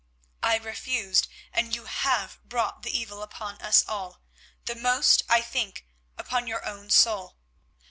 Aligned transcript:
I 0.41 0.57
refused, 0.57 1.27
and 1.53 1.75
you 1.75 1.85
have 1.85 2.39
brought 2.43 2.81
the 2.81 2.89
evil 2.89 3.21
upon 3.21 3.61
us 3.61 3.87
all, 3.87 4.23
but 4.65 4.79
most, 4.79 5.21
I 5.29 5.41
think, 5.41 5.85
upon 6.17 6.47
your 6.47 6.65
own 6.65 6.89
soul. 6.89 7.37